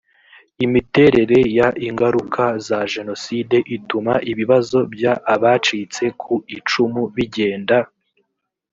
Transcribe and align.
imiterere 0.65 1.39
y 1.55 1.57
ingaruka 1.87 2.43
za 2.67 2.79
jenoside 2.93 3.57
ituma 3.75 4.13
ibibazo 4.31 4.77
by 4.93 5.03
abacitse 5.35 6.03
ku 6.21 6.33
icumu 6.57 7.01
bigenda 7.15 7.77